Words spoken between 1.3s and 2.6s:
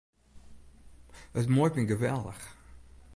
It muoit my geweldich.